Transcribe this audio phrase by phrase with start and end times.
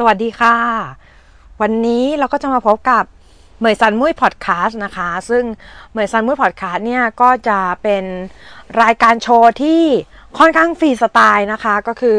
[0.00, 0.56] สวัสดีค่ะ
[1.60, 3.04] วันนี้เราก็จะมาพบกับ
[3.58, 5.44] เหมยซันมุ้ยพอดแคสต์นะคะ ซึ่ง
[5.90, 8.04] เหมยซันมุ้ยพอดแคสต์เนี่ยก็จะเป็น
[8.82, 9.82] รายการโชว์ที่
[10.38, 12.18] ค่อนข้างฟรีสไตล์นะคะ ก็คือ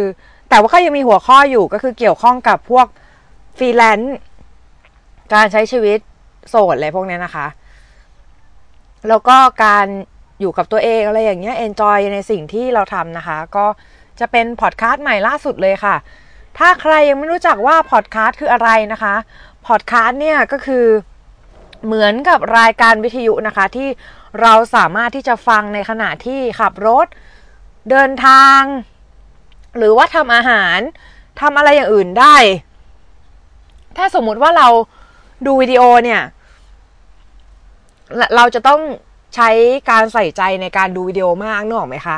[0.50, 2.88] แต่ว่าก็ยังมีหัวข้ออยู่ก็คือเกี่ยวข้องกับพวก
[3.58, 4.18] ฟรีแลนซ์
[5.34, 6.00] การใช้ชีวิต
[6.50, 7.48] โสดอะไรพวกนี้นะคะ
[9.10, 9.88] แล้วก็การ
[10.40, 13.66] อยู่กับตัวเองอะไรอย่างเงี้ย enjoy ในสิ่งที่เราทำนะคะ ก็
[14.20, 15.96] จะเป็นพอดแคสต์ใหม่ล่าสุดเลยค่ะ
[16.58, 19.16] ถ้าใครยังไม่รู้จักว่าพอดแคสต์คืออะไรนะคะ
[19.68, 20.86] พอดแคสต์เนี่ยก็คือ
[21.86, 23.90] เหมือนกับรายการวิทยุนะคะ ที่
[24.42, 27.08] เราสามารถที่จะฟังในขณะที่ขับรถ
[27.90, 28.62] เดินทาง
[29.78, 30.80] หรือว่าทำอาหาร
[31.42, 32.36] ทำอะไรอย่างอื่นได้
[33.98, 34.68] ถ้าสมมุติว่าเรา
[35.46, 36.22] ดูวิดีโอเนี่ย
[38.36, 38.82] เราจะต้อง
[39.36, 39.50] ใช้
[39.90, 42.18] การใส่ใจในการดูวิดีโอมากนึกออกไหมคะ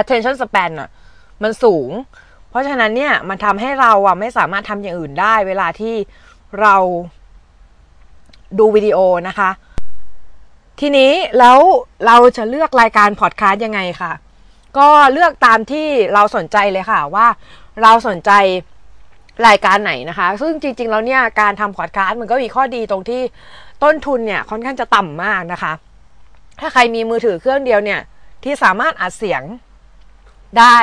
[0.00, 0.88] attention span อะ
[1.42, 1.90] มันสูง
[2.54, 5.94] เพราะฉะนั้นเนี่ยมันทำให้เราอะไม่สามารถทำอย่างอื่นได้ เวลาที่
[6.60, 6.76] เรา
[8.58, 9.50] ดูวิดีโอนะคะ
[10.80, 11.58] ทีนี้แล้ว
[12.06, 14.12] เราจะเลือกรายการพอดคาสต์ยังไงค่ะ
[14.78, 17.26] ก็เลือกตามที่เราสนใจเลยค่ะว่า
[17.82, 18.30] เราสนใจ
[19.46, 23.22] รายการไหนนะคะ ซึ่งจริง ๆ แล้วเนี่ยการทำพอดคาสต์มันก็มีข้อดีตรงที่
[23.82, 25.72] ต้นทุนเนี่ยค่อนข้างจะต่ำมากนะคะ
[26.60, 28.00] ถ้าใครมีมือถือเครื่องเดียวเนี่ย
[28.44, 29.42] ที่สามารถอัดเสียง
[30.58, 30.78] ได้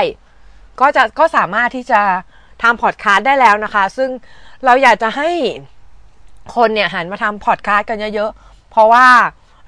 [0.81, 2.01] ก็จะก็สามารถที่จะ
[2.63, 4.09] ทำพอดคาสต์ได้แล้วนะคะ ซึ่ง
[4.65, 5.29] เราอยากจะให้
[6.55, 9.07] คนเนี่ยหันมาทำพอดคาสต์กันเยอะๆ เพราะว่า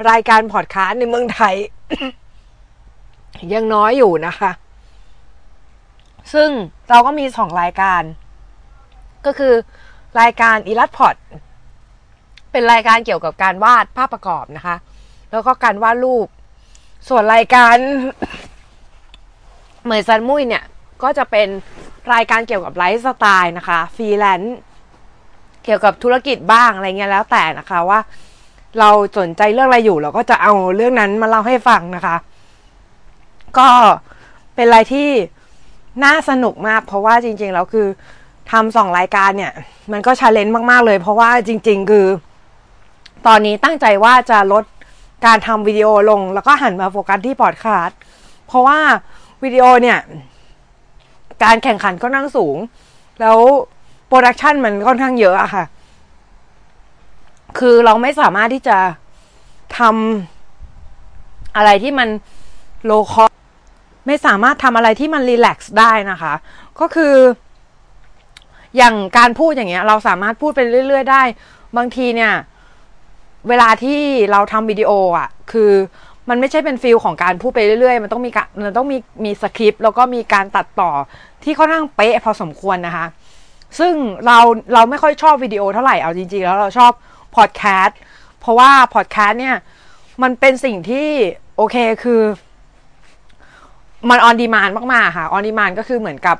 [0.10, 1.56] รายการพอดคาสต์ในเมืองไทย
[3.54, 4.52] ยังน้อยอยู่นะคะ
[6.34, 6.50] ซึ่ง
[6.90, 8.02] เราก็มีสองรายการ
[9.26, 9.54] ก็คือ
[10.22, 11.16] รายการ Illustpod
[12.52, 14.76] เป็นรายการเกี่ยวกับการวาดภาพประกอบนะคะ
[15.32, 16.28] แล้วก็การวาดรูป
[17.10, 17.76] ส่วนรายการ
[19.84, 20.64] เหมยซันมุ้ยเนี่ย
[21.02, 21.48] ก็จะเป็น
[22.14, 24.58] รายการเกี่ยวกับไลฟ์สไตล์นะคะฟรีแลนซ์
[25.64, 28.00] เกี่ยวกับธุรกิจบ้างอะไรเงี้ยแล้วแต่นะคะว่า
[28.80, 32.16] เราสนใจเรื่องอะไรอยู่ เราก็จะเอาเรื่องนั้นมาเล่าให้ฟังนะคะ
[33.58, 33.70] ก็
[34.56, 35.10] เป็นอะไรที่
[36.04, 37.88] น่าสนุกมาก เพราะว่าจริงๆแล้วคือ
[38.52, 39.54] ทำสองรายการเนี่ย
[39.92, 42.08] มันก็ challenge มากๆเลย เพราะว่าจริง ๆ คือ
[43.28, 44.64] ตอนนี้ตั้งใจว่าจะลด
[45.26, 47.98] การทำวิดีโอลง แล้วก็หันมาโฟกัสที่พอดคาสต์
[48.48, 48.80] เพราะว่า
[49.44, 50.00] วิดีโอเนี่ย
[51.44, 52.58] การแข่งขันก็นั่งสูง
[53.22, 53.38] แล้ว
[54.08, 55.64] production มันค่อนข้างเยอะอะค่ะ
[57.60, 58.78] คือเราไม่สามารถที่จะ
[59.80, 62.10] ทำอะไรที่มัน
[62.86, 63.26] โลคอ
[64.08, 66.34] ไม่สามารถทำอะไรที่มัน relax ได้นะคะ
[66.80, 67.16] ก็คือ
[68.78, 71.24] อย่างการพูดอย่างเงี้ย เราสามารถพูดไปเรื่อย ๆ ได้
[71.78, 72.34] บางทีเนี่ย
[73.48, 74.02] เวลาที่
[74.32, 75.72] เราทำวิดีโออะ คือ
[76.30, 80.92] มันไม่ใช่เป็น feel ของการพูดไปเรื่อยๆ มันต้องมีการมันต้องมีมีสคริปต์แล้วก็มีการตัดต่อ
[81.44, 83.06] ที่ค่อนข้างเป๊ะพอสมควรนะคะ
[83.80, 83.94] ซึ่ง
[84.26, 84.40] เรา
[84.74, 86.92] เราไม่ค่อยชอบวิดีโอเท่าไหร่ เอาจริงๆ แล้วเราชอบ
[87.36, 88.00] พอดแคสต์
[88.40, 89.56] เพราะว่าพอดแคสต์เนี่ย
[90.24, 91.08] มันเป็นสิ่งที่
[91.58, 92.22] โอเคคือ
[94.10, 96.38] มัน on demand มากๆค่ะ on demand ก็คือเหมือนกับ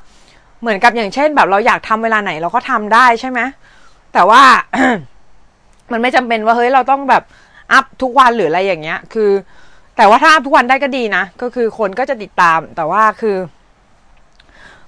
[0.62, 3.40] เหมือนกับอย่างเช่น แบบเราอยากทำเวลาไหนเราก็ทำได้ใช่ไหม
[4.14, 4.42] แต่ว่า
[5.92, 7.24] มันไม่จำเป็นว่าเฮ้ยเราต้องแบบ
[7.72, 9.30] อัพทุกวันหรืออะไรอย่างเงี้ย คือ
[9.98, 13.38] แต่ว่าถ้าอัพทุกวันได้ก็ดีนะ ก็คือคนก็จะติดตาม แต่ว่าคือ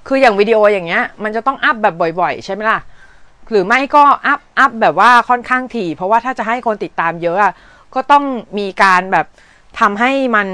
[0.07, 2.79] คืออย่างวิดีโออย่างเงี้ย มันจะต้องอัพแบบบ่อย ๆ ใช่ไหมล่ะ
[3.49, 7.53] หรือไม่ก็อัพอัพแบบว่าค่อนข้างถี่ เพราะว่าถ้าจะให้คนติดตามเยอะอะ
[7.95, 8.23] ก็ต้อง
[8.59, 9.25] มีการแบบ
[9.79, 10.47] ทำให้มัน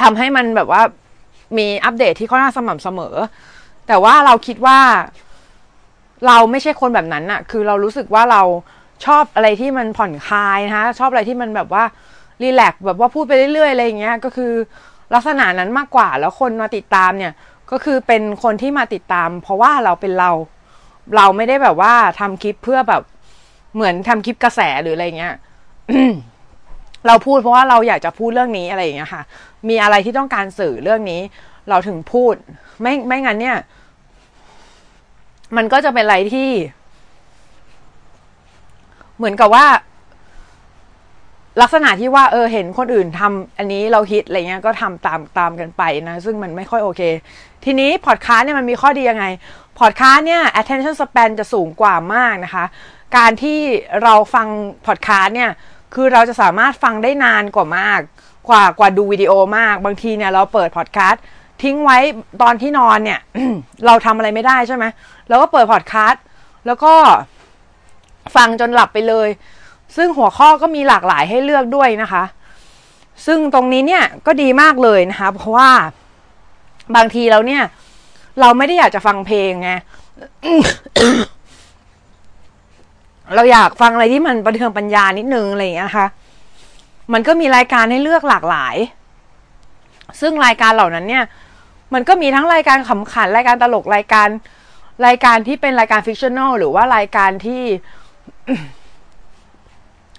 [0.00, 0.82] ทำให้มันแบบว่า
[1.58, 3.14] มีอัปเดตที่ค่อนข้างสม่ำเสมอ
[3.88, 4.78] แต่ว่าเราคิดว่า
[6.26, 8.42] เราไม่ใช่คนแบบนั้นอะคือเรารู้สึกว่าเรา
[9.04, 11.84] ชอบอะไรที่มันผ่อนคลายนะคะชอบอะไรที่มันแบบว่า
[12.42, 14.52] รีแลกแบบว่าพูดไปเรื่อยๆอะไรอย่างเงี้ยก็คือ
[15.14, 17.32] ลักษณะนั้นมากกว่าแล้วคนมาติดตามเนี่ย
[17.70, 20.30] ก็คือเป็นคนที่มาติดตาม เพราะว่าเราเป็นเรา
[21.16, 23.02] เราไม่ได้แบบว่าทำคลิปเพื่อแบบ
[23.74, 25.34] เหมือนทำคลิปกระแสหรืออะไรเงี้ย
[27.06, 29.22] เราพูดเพราะว่าเราอยากจะพูดเรื่องนี้อะไรอย่างเงี้ยค่ะ
[29.68, 31.20] มีอะไรที่ต้องการสื่อเรื่องนี้
[31.68, 32.34] เราถึงพูด
[32.82, 33.58] ไม่ไม่งั้นเนี่ย
[35.56, 36.50] มันก็จะเป็นอะไรที่
[39.22, 39.66] เหมือนกับว่า
[41.60, 47.00] ลักษณะที่ว่า เออ เห็นคนอื่นทำอันนี้เราฮิตอะไรเงี้ยก็ทำตามตามกันไปนะ ซึ่งมันไม่ค่อยโอเค
[47.64, 49.24] ทีนี้พอดคาสต์เนี่ยมันมีข้อดียังไง
[49.80, 52.64] พอดคาสต์เนี่ย attention span จะสูงกว่ามากนะคะ
[53.16, 53.58] การที่
[54.02, 54.46] เราฟัง
[54.86, 55.50] พอดคาสต์เนี่ย
[55.94, 58.00] คือเราจะสามารถฟังได้นานกว่ามาก
[58.48, 61.22] กว่ากว่าดูวิดีโอมาก บางทีเนี่ยเราเปิดพอดคาสต์
[61.62, 61.98] ทิ้งไว้
[62.42, 63.20] ตอนที่นอนเนี่ย
[63.86, 64.84] เราทำอะไรไม่ได้ใช่ไหม
[65.28, 66.22] เราก็เปิดพอดคาสต์
[66.66, 66.94] แล้วก็
[68.36, 69.28] ฟังจนหลับไปเลย
[69.96, 72.24] ซึ่งหัวข้อก็มีหลากหลายให้เลือกด้วยนะคะ
[73.26, 75.70] ซึ่งตรงนี้เนี่ยก็ดีมากเลยนะคะ เพราะว่า
[76.96, 77.62] บางทีเราเนี่ย
[78.40, 79.70] เราไม่ได้อยากจะฟังเพลงไง
[83.34, 86.06] เราอยากฟังอะไรที่มันประเทืองปัญญานิดนึงอะไรอย่างเงี้ยนะคะ
[87.12, 88.76] มันก็มีรายการให้เลือกหลากหลาย
[90.20, 91.24] ซึ่งรายการเหล่านั้นเนี่ย
[91.94, 94.28] มันก็มีทั้งรายการขำขัน รายการตลก รายการ
[95.06, 97.62] รายการที่เป็นรายการ fictional หรือว่ารายการที่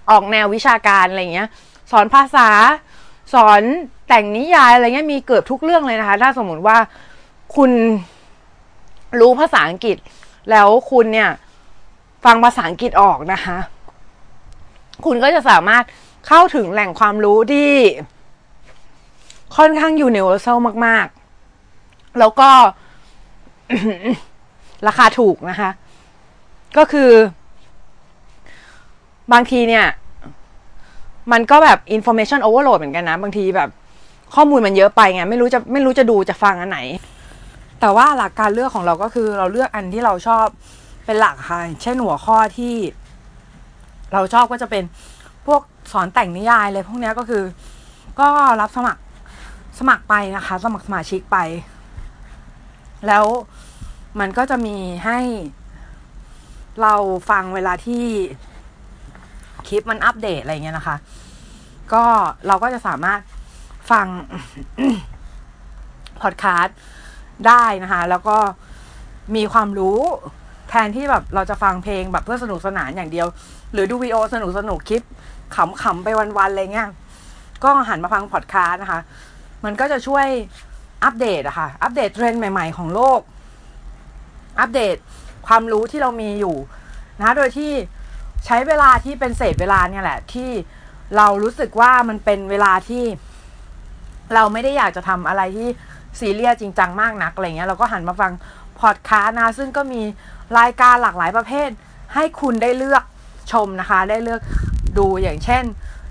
[0.10, 1.50] ออกแนววิชาการอะไรเงี้ย
[1.92, 2.50] สอนภาษา
[3.34, 3.62] สอน
[4.08, 6.78] แต่งนิยายอะไรเงี้ยมีเกือบทุกเรื่องเลยนะคะ ถ้าสมมติว่า
[7.56, 7.72] คุณ
[9.20, 9.98] รู้ภาษาอังกฤษ
[10.52, 11.30] แล้วคุณเนี่ย
[12.26, 13.58] ฟังภาษาอังกฤษออกนะคะ
[15.06, 15.84] คุณก็จะสามารถ
[16.28, 17.72] เข้าถึงแหล่งความรู้ที่
[19.58, 21.08] ค่อนข้างยูนิเวอร์แซลมาก
[21.62, 22.50] ๆ แล้วก็
[24.88, 25.70] ราคาถูกนะคะ
[26.78, 27.12] ก็คือ
[29.32, 29.86] บางทีเนี่ย
[31.32, 33.70] มันก็แบบ information overload เหมือนกันนะ บางทีแบบ
[34.36, 36.80] ข้อมูลมันเยอะไปไงไม่รู้จะไม่รู้จะดูจะฟังอันไหน
[37.80, 40.46] แต่ว่าหลักการเลือกของเราก็คือ เราเลือกอันที่เราชอบ
[41.06, 42.74] เป็นหลักค่ะเช่นหัวข้อที่
[44.14, 44.84] เราชอบก็จะเป็น
[45.46, 45.62] พวก
[45.92, 47.44] สอนแต่งนิยายเลยพวกนี้ก็คือ
[48.20, 48.28] ก็
[48.62, 49.02] รับสมัคร
[49.80, 51.38] สมัครไปนะคะ สมัครสมาชิกไป
[53.08, 53.26] แล้ว
[54.20, 55.20] มันก็จะมีให้
[56.82, 56.96] เรา
[57.30, 58.06] ฟังเวลาที่
[59.68, 60.96] คลิปมันอัปเดตอะไรเงี้ยนะคะ
[61.94, 62.04] ก็
[62.48, 63.20] เราก็จะสามารถ
[63.92, 64.08] ฟัง
[66.22, 66.78] พอดคาสต์
[67.48, 68.38] ได้นะคะ แล้วก็
[69.36, 70.00] มีความรู้
[70.70, 73.28] แทนที่แบบเราจะฟังเพลงแบบเพื่อสนุกสนานอย่างเดียว
[73.74, 75.04] หรือดูวิดีโอสนุกสนุกคลิป
[75.56, 76.90] ขำๆไปวันๆอะไรเงี้ย
[77.64, 79.02] ก็หันมาฟังพอดคาสต์นะคะ
[79.66, 80.28] มันก็จะช่วย
[81.04, 83.20] อัปเดตอะค่ะ อัปเดตเทรนด์ใหม่ ๆ ของโลก
[84.60, 84.96] อัปเดต
[85.48, 86.56] ความรู้ที่เรามีอยู่
[87.20, 87.72] นะโดยที่
[88.46, 90.50] ใช้เวลาที่เป็นเศษเวลาเนี่ยแหละ ที่
[91.18, 93.04] เรารู้สึกว่ามันเป็นเวลาที่
[94.34, 95.70] เราไม่ได้อยากจะทำอะไรที่
[96.20, 98.32] ซีเรียสจริงจังมากนักอะไรเงี้ยเราก็หันมาฟัง
[98.80, 100.02] พอดคาสต์นะซึ่งก็มี
[100.60, 101.70] รายการหลากหลายประเภท
[102.14, 103.04] ให้คุณได้เลือก
[103.52, 104.42] ชมนะคะ ได้เลือก
[104.98, 105.64] ดูอย่างเช่น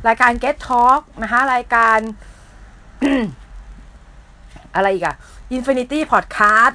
[0.09, 1.99] รายการ Get Talk นะคะ รายการ
[4.75, 5.17] อะไรอีกอะ
[5.57, 6.75] Infinity Podcast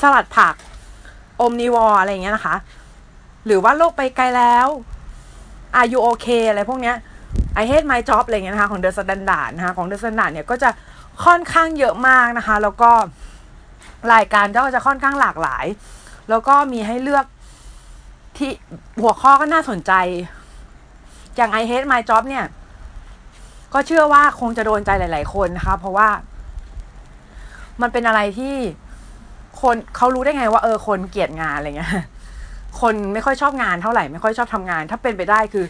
[0.00, 0.54] สลัดผัก
[1.40, 2.56] อมนิวออะไรอย่างเงี้ยนะคะ
[3.46, 4.68] หรือว่าโลกไปไกลแล้ว
[5.78, 6.96] Are you okay อะไรพวกเนี้ย
[7.60, 10.70] I hate my job อะไรเงี้ยนะคะของ The Standard นะคะของ The Standard เนี่ยก็จะ
[11.24, 12.90] ค่อนข้างเยอะมากนะคะ แล้วก็
[14.14, 15.66] รายการก็จะค่อนข้างหลากหลาย
[16.30, 17.26] แล้วก็มีให้เลือก
[18.36, 18.50] ที่
[19.02, 19.92] หัวข้อก็น่าสนใจ
[21.36, 22.44] อย่าง I hate my job เนี่ย
[23.72, 26.08] ก็เชื่อว่าคงจะโดนใจหลาย ๆ คนนะคะ เพราะว่า
[27.82, 28.54] มันเป็นอะไรที่
[29.60, 31.92] คนเขารู้ได้ไงว่าเออคนเกลียดงานอะไรเงี้ย
[32.80, 35.64] คนไม่ค่อยชอบงานเท่าไหร่ไม่ค่อยชอบทำงาน ถ้าเป็นไปได้คือ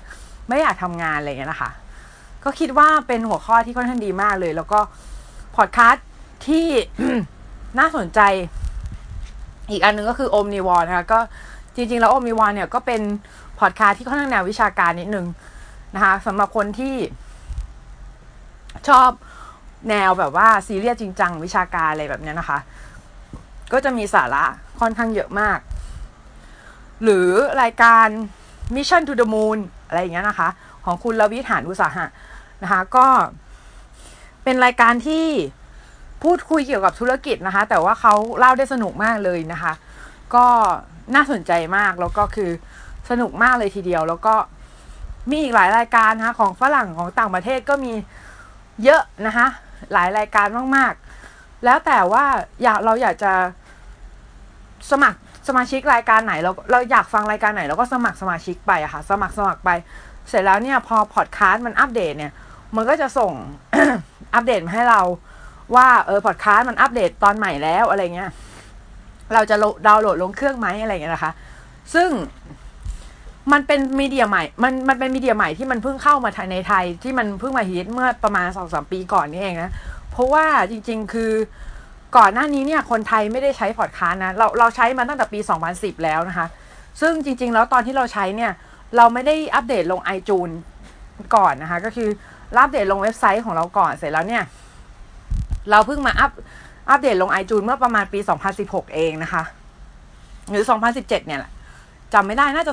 [0.49, 1.71] ไม่อยากทำงานอะไรเงี้ยนะคะ
[2.45, 4.81] ก็คิดว่าเป็นหัวข้อที่ค่อนข้างดีมากเลย แล้วก็
[5.57, 6.07] พอดคาสต์
[6.47, 6.67] ที่
[7.79, 8.21] น่าสนใจ
[9.71, 11.19] อีกอันนึงก็คือ Omnivore นะคะก็
[11.75, 13.03] จริง ๆ แล้ว Omnivore เนี่ยก็เป็น
[13.61, 15.27] พอดคาสต์ที่ค่อนข้างแนววิชาการนิดนึง
[15.95, 16.95] นะคะสำหรับคนที่
[18.89, 19.11] ชอบ
[19.91, 22.59] แนวแบบว่าซีเรียสจริงจังวิชาการอะไรแบบนี้นะคะ
[23.73, 24.45] ก็จะมีสาระ
[24.81, 25.59] ค่อนข้างเยอะมาก
[27.05, 27.29] หรือ
[27.63, 28.07] รายการ
[28.75, 30.49] Mission to the Moon อะไรอย่างเงี้ยนะคะ
[30.85, 32.07] ของคุณรวิศ หาญอุตสาหะ
[32.63, 33.07] นะคะ ก็
[34.45, 35.27] เป็นรายการที่
[36.23, 39.73] พูดคุยเกี่ยวกับธุรกิจนะคะ แต่ว่าเขาเล่าได้สนุกมากเลยนะคะ
[40.35, 40.47] ก็
[41.15, 42.51] น่าสนใจมากแล้วก็คือ
[43.11, 44.35] สนุกมากเลยทีเดียว แล้วก็
[45.31, 47.93] มีอีกหลายรายการนะคะของฝรั่งของต่างประเทศก็มี
[48.85, 49.47] เยอะนะคะ
[49.93, 52.25] หลายรายการมากๆ แล้วแต่ว่า
[52.63, 53.33] อยากเราอยากจะ
[54.91, 59.71] สมัคร สมาชิกรายการไหนเราเราอยากฟังรายการไหนเราก็สมัครสมาชิกไปอะค่ะ สมัครสมัครไป
[60.29, 62.33] เสร็จแล้วเนี่ยพอพอดคาสต์มันอัปเดตเนี่ย
[62.77, 63.33] มันก็จะส่ง
[64.35, 65.03] อัปเดตมาให้เรา
[65.75, 68.31] ว่าเออพอดคาสต์มันอัปเดตตอนใหม่แล้วอะไรเงี้ย
[69.35, 71.33] เราจะดาวน์โหลดลงเครื่องไหมอะไรเงี้ยนะคะ
[71.95, 72.11] ซึ่ง
[73.53, 79.71] มันเป็นมีเดียใหม่ มันมันเป็นมีเดียใหม่ที่มันเพิ่งเข้ามาในไทยที่มันเพิ่งมาฮิตเมื่อประมาณสองสามปีก่อนนี่เองนะ
[80.11, 81.33] เพราะว่าจริง ๆ คือ
[82.17, 85.39] ก่อนหน้านี้เนี่ยคนไทยไม่ได้ใช้พอดคาสต์นะเราเราใช้มาตั้งแต่ปี
[85.73, 86.47] 2010 แล้วนะคะ
[87.01, 88.53] ซึ่งจริง ๆ แล้วตอนที่เราใช้เนี่ย
[88.97, 90.55] เราไม่ได้อัปเดตลง iTunes
[91.35, 92.09] ก่อนนะคะ ก็คือ
[92.59, 94.43] อัปเดตลงเว็บไซต์ของเราก่อนเสร็จแล้วเนี่ย
[95.71, 96.31] เราเพิ่งมาอัป
[96.91, 98.19] อัปเดตลง iTunes เมื่อประมาณปี
[98.57, 99.43] 2016 เองนะคะ
[100.51, 101.53] หรือ 2017 เนี่ยแหละ
[102.15, 102.73] จำไม่ได้น่าจะ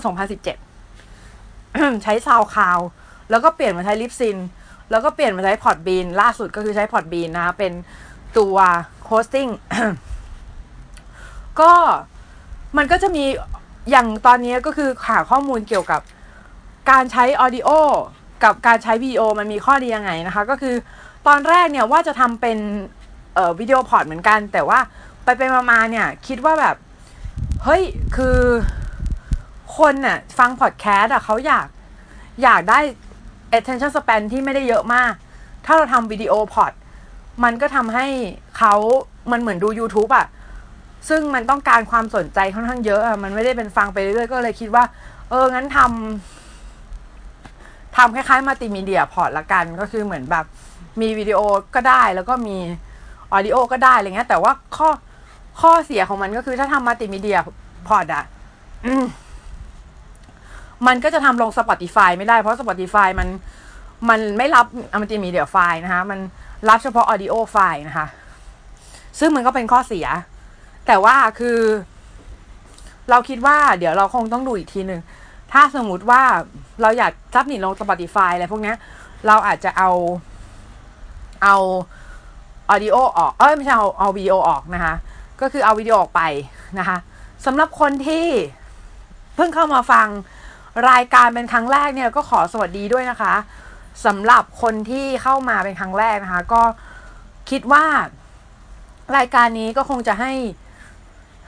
[1.21, 2.79] 2017 ใช้ซาวคาว
[3.29, 4.37] แล้วก็เปลี่ยนมาใช้ Libsyn
[4.91, 7.73] แล้วก็เปลี่ยนมาใช้ Podbean ล่าสุดก็คือใช้ Podbean นะคะเป็น
[8.37, 8.55] ตัว
[9.05, 9.47] hosting
[11.61, 11.73] ก็
[12.77, 13.23] มันก็จะมี
[13.91, 16.01] อย่างตอนนี้ก็คือหาข้อมูลเกี่ยวกับ
[16.91, 17.69] การใช้ audio
[18.43, 20.75] กับการใช้วิดีโอมันมีข้อดียังไงนะคะ ก็คือ
[21.27, 22.57] ตอนแรกเนี่ยว่าจะทำเป็น
[23.59, 24.79] video pod เหมือนกัน แต่ว่า
[25.23, 25.41] ไปไป
[25.71, 26.75] มาๆเนี่ยคิดว่าแบบ
[27.63, 27.83] เฮ้ย
[28.15, 28.37] คือ
[29.77, 31.67] คนน่ะฟังพอดแคสต์อะเขาอยาก
[32.43, 32.79] อยากได้
[33.57, 35.13] attention span ที่ไม่ได้เยอะมาก
[35.65, 36.71] ถ้าเราทำ video pod
[37.43, 38.05] มันก็ทำให้
[38.57, 38.75] เขา
[39.31, 40.27] มันเหมือนดู YouTube อะ
[41.09, 44.83] ซึ่งมันต้องการความสนใจค่อนข้างเยอะอะมันไม่ได้เป็นฟังไปเรื่อยก็เลยคิดว่า
[45.29, 50.45] เออ งั้นทำทำคล้ายๆ multimedia pod ละกัน ก็คือเหมือนแบบ
[51.01, 51.39] มีวิดีโอ
[51.75, 52.57] ก็ได้แล้วก็มี
[53.31, 54.89] audio ก็ได้อะไรเงี้ย แต่ว่าข้อ
[55.61, 58.23] ข้อเสียของมันก็คือถ้าทำ multimedia pod อะ
[60.87, 63.27] มันก็จะทำลง Spotify ไม่ได้เพราะ Spotify มัน
[64.09, 64.65] มันไม่รับ
[65.01, 66.19] multimedia file นะคะมัน
[66.69, 68.07] รับเฉพาะ audio file นะคะ
[69.19, 70.07] ซึ่งมันก็เป็นข้อเสีย
[70.87, 71.59] แต่ว่าคือ
[73.09, 75.01] เราคิดว่าเดี๋ยวเราคงต้องดูอีกทีหนึ่ง
[75.51, 76.21] ถ้าสมมุติว่า
[76.81, 78.73] เราอยาก submit ลง Spotify อะไรพวกนี้
[79.27, 79.89] เราอาจจะเอา
[81.43, 81.55] เอา
[82.69, 84.93] audio ออก เอ้ยไม่ใช่เอาเอาวิดีโอออกนะคะ
[85.41, 86.21] ก็คือเอาวิดีโอออกไป
[86.79, 86.97] นะคะ
[87.45, 88.27] สำหรับคนที่
[89.35, 90.07] เพิ่งเข้ามาฟัง
[90.89, 93.33] รายการเป็นครั้งแรกเนี่ยก็ขอสวัสดีด้วยนะคะ
[94.05, 96.61] สำหรับคนที่เข้ามาเป็นครั้งแรกนะคะ ก็
[97.49, 97.85] คิดว่า
[99.17, 100.33] รายการนี้ก็คงจะให้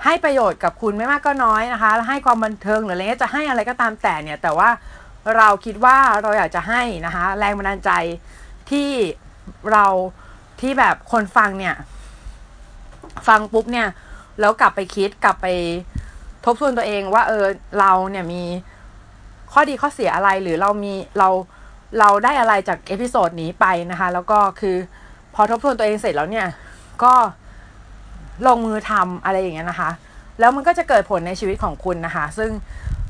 [0.03, 4.69] ให้ประโยชน์กับคุณไม่มากก็น้อยนะคะ ให้ความบันเทิงหรืออะไรเงี้ยจะให้อะไรก็ตามแต่เนี่ย แต่ว่า
[5.37, 7.91] เราคิดว่าเราอยากจะให้นะคะ แรงบันดาลใจ
[8.71, 8.89] ที่
[9.71, 9.85] เรา
[10.61, 11.75] ที่แบบคนฟังเนี่ย
[13.27, 13.87] ฟังปุ๊บเนี่ย
[14.39, 15.47] แล้วกลับไปคิดกลับไป
[16.45, 17.45] ทบทวนตัวเองว่าเออ
[17.79, 18.43] เราเนี่ยมี
[19.51, 21.29] ข้อดีข้อเสียอะไรหรือเรามีเรา
[21.99, 24.75] เราได้อะไรจาก episode นี้ไปนะคะ แล้วก็คือ
[25.35, 26.47] พอทบทวนตัวเองเสร็จแล้วเนี่ย
[27.03, 27.13] ก็
[28.47, 29.89] ลงมือทำอะไรอย่างเงี้ยนะคะ
[30.39, 32.51] แล้วมันก็จะเกิดผลในชีวิตของคุณนะคะ ซึ่ง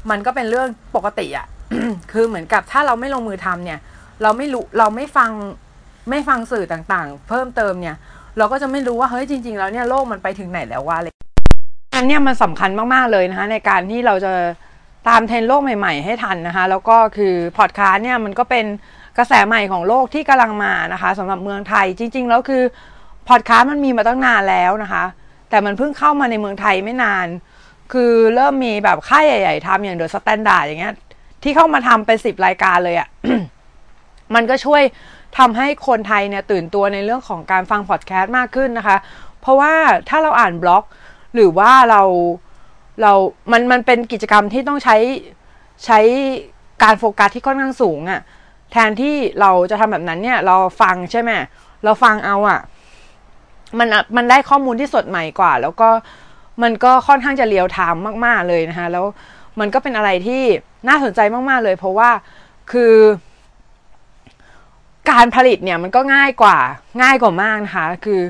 [0.09, 1.47] มันก็เป็นเรื่องปกติอะค่ะ
[2.11, 3.79] คือเหมือนกับถ้าเราไม่ลงมือทำเนี่ย
[4.21, 5.31] เราไม่รู้เราไม่ฟัง
[6.09, 7.95] ไม่ฟังสื่อต่างๆ เพิ่มเติมเนี่ย
[8.37, 11.07] เราก็จะไม่รู้ว่าเฮ้ยจริง ๆ แล้วเนี่ยโลกมันไปถึงไหนแล้ววะอะไร
[11.95, 14.33] อันเนี้ยมันสำคัญมากๆเลยนะคะในการที่เราจะ
[15.07, 18.65] ตามเทรนด์โลกใหม่ ๆ ให้ทันนะคะ แล้วก็คือพอดคาสต์เนี่ยมันก็เป็น
[19.17, 22.63] กระแสใหม่ของโลกที่กำลังมานะคะสำหรับเมืองไทยจริง ๆ แล้วคือ
[23.29, 25.03] พอดคาสต์มันมีมาตั้งนานแล้วนะคะ
[25.49, 27.27] แต่มันเพิ่งเข้ามาในเมืองไทยไม่นาน
[27.93, 30.95] คือเริ่มมีแบบค่ายใหญ่ๆทำอย่าง The Standard อย่างเงี้ย
[31.43, 33.07] ที่เข้ามาทำเป็นสิบรายการเลยอะ่ะ
[34.35, 34.81] มันก็ช่วย
[35.37, 38.97] ทำให้คนไทยเนี่ยตื่นตัวในเรื่องของการฟังพอดแคสต์มากขึ้นนะคะ
[39.41, 39.73] เพราะว่า
[40.09, 40.83] ถ้าเราอ่านบล็อก
[41.35, 42.01] หรือว่าเรา
[43.01, 43.11] เรา
[43.51, 44.97] มัน มันเป็นกิจกรรมที่ต้องใช้
[45.85, 45.99] ใช้
[46.83, 48.21] การโฟกัสที่ค่อนข้างสูงอะ่ะ
[48.71, 51.31] แทนที่เราจะทำแบบนั้นเนี่ย เราฟังใช่ไหม
[51.83, 52.59] เราฟังเอาอะ่ะ
[53.79, 55.89] มัน มันได้ข้อมูลที่สดใหม่กว่า แล้วก็
[56.63, 59.05] มันก็ค่อนข้างจะเรียวไทม์มาก ๆ เลยนะคะ แล้ว
[59.59, 60.43] มันก็เป็นอะไรที่
[60.87, 62.09] น่าสนใจมาก ๆ เลย เพราะว่า
[62.71, 62.93] คือ
[65.11, 66.57] การผลิตเนี่ย มันก็ง่ายกว่า
[67.01, 68.21] ง่ายกว่ามากนะคะ คือ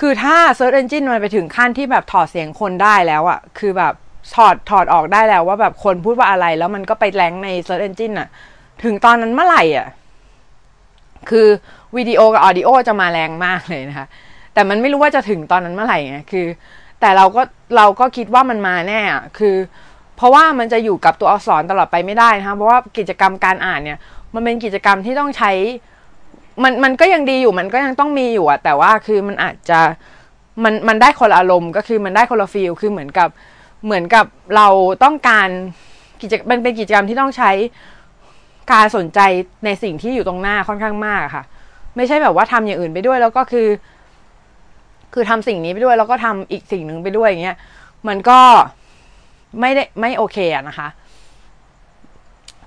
[0.00, 3.94] คือถ้า Search Engine มันไปถึงขั้นที่แบบถอดเสียงคนได้แล้วอะคือแบบ
[4.34, 8.28] ถอดถอดออกได้แล้วว่าแบบคนพูดว่าอะไร แล้วมันก็ไปแรงใน Search Engine อะ
[8.84, 9.88] ถึงตอนนั้นเมื่อไหร่อะ
[11.30, 11.48] คือ
[11.96, 14.06] วิดีโอกับออดิโอจะมาแรงมากเลยนะคะ
[14.54, 16.46] แต่มันไม่รู้ว่าจะถึงตอนนั้นเมื่อไหร่ไงคือ
[17.00, 17.42] แต่เราก็
[17.76, 19.56] เราก็คิดว่ามันมาแน่อะคือ
[20.16, 23.98] เพราะว่ามันจะอยู่กับตัวอักษรตลอดไปไม่ได้นะคะเพราะว่ากิจกรรมการอ่านเนี่ย
[24.34, 25.52] มันเป็นกิจกรรมที่ต้องใช้
[26.62, 29.80] มันมันก็ยังดีอยู่มันก็ยังต้องมีอยู่อะแต่ว่าคือมันอาจจะ
[30.64, 33.28] มันมันได้คนละอารมณ์ก็คือมันได้คนละฟีลคือเหมือนกับ
[33.84, 34.68] เหมือนกับเรา
[35.04, 35.48] ต้องการ
[36.20, 37.50] กิจมันเป็นกิจกรรมที่ต้องใช้
[38.72, 39.20] การสนใจ
[39.64, 41.44] ในสิ่งที่อยู่ตรงหน้าค่อนข้างมากค่ะ
[41.96, 43.68] ไม่ใช่แบบว่าทำอย่างอื่นไปด้วยแล้วก็คือ
[45.14, 47.56] คือทำสิ่งนี้ไปด้วยแล้วก็ทำอีกสิ่งหนึ่งไปด้วยอย่างเงี้ย
[48.08, 48.40] มันก็
[49.60, 50.88] ไม่ได้ไม่โอเคอะนะคะ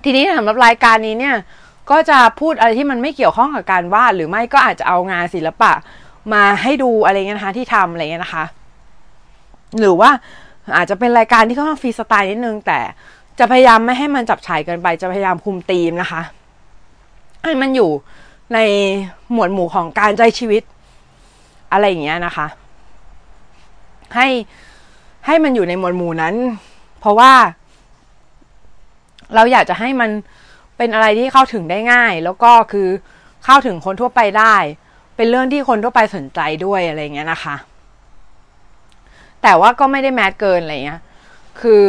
[0.04, 1.34] ทีนี้สำหรับรายการนี้เนี่ย
[1.90, 5.72] ก็จะพูดอะไรที่มันไม่เกี่ยวข้องกับการวาดหรือไม่ก็อาจจะเอางานศิลปะ
[6.32, 8.44] มาให้ดูอะไรเงี้ยนะคะที่ทำอะไรเงี้ยนะคะ
[9.78, 10.10] หรือว่า
[10.76, 12.80] อาจจะเป็นรายการที่ค่อนข้างฟรีสไตล์นิดนึง แต่
[13.38, 16.22] จะพยายามไม่ให้มันจับฉายเกินไป จะพยายามคุมธีมนะคะ
[17.44, 17.90] ให้มันอยู่
[18.54, 18.58] ใน
[19.32, 20.62] หมวดหมู่ของการใจชีวิต
[21.72, 22.46] อะไรอย่างเงี้ยนะคะ
[24.16, 24.28] ให้
[25.26, 26.34] ให้มันอยู่ในหมวดหมู่นั้น
[27.00, 27.32] เพราะว่า
[29.34, 30.10] เราอยากจะให้มัน
[30.76, 32.88] เป็นอะไรที่เข้าถึงได้ง่าย แล้วก็คือ
[33.44, 34.54] เข้าถึงคนทั่วไปได้
[35.16, 37.56] เป็นเรื่องที่คนทั่วไปสนใจด้วยอะไรเงี้ยนะคะ
[39.42, 41.00] แต่ว่าก็ไม่ได้แมสเกินอะไรเงี้ย
[41.60, 41.82] คือ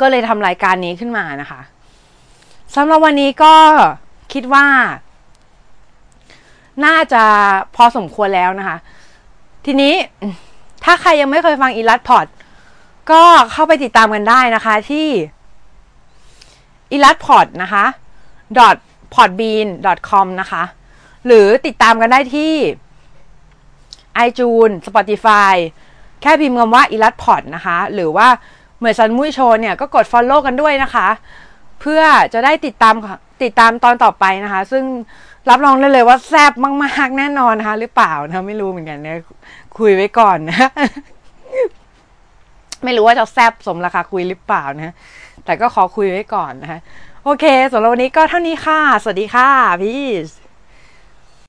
[0.00, 1.60] ก็เลยทำรายการนี้ขึ้นมานะคะ
[2.74, 3.54] สำหรับวันนี้ก็
[4.32, 4.66] คิดว่า
[6.84, 7.24] น่าจะ
[7.76, 8.76] พอสมควรแล้วนะคะ
[9.66, 9.94] ทีนี้
[10.84, 12.26] ถ้าใครยังไม่เคยฟังอีลัดพอด
[13.10, 15.08] ก็เข้าไปติดตามกันได้นะคะที่
[16.96, 17.84] e l a t p o d นะคะ
[19.14, 20.62] podbean.com นะคะ
[21.26, 22.54] หรือติดตามกันได้ที่
[24.26, 25.54] iTunes Spotify
[26.22, 28.28] แค่พิมพ์คำว่าอีลัดพอดนะคะ หรือว่า
[28.78, 31.08] เหมือนซันมุ้ยโชว์เนี่ยก็กด Follow กันด้วยนะคะ
[31.80, 32.94] เพื่อจะได้ติดตาม
[33.42, 34.84] ติดตามตอนต่อไปนะคะ ซึ่ง
[35.50, 39.18] รับรองได้เลยว่าแซ่บมาก ๆ แน่นอนนะคะ หรือเปล่านะไม่รู้เหมือนกันเนี่ย
[39.78, 40.68] คุยไว้ก่อนนะ
[42.84, 44.94] ไม่รู้ว่าจะแซบสมราคาคุยหรือเปล่านะ
[45.44, 46.80] แต่ก็ขอคุยไว้ก่อนนะคะ
[47.24, 49.48] โอเคสำหรับวันนี้ก็เท่านี้ค่ะ สวัสดีค่ะ
[49.82, 49.96] พี
[50.26, 50.28] ช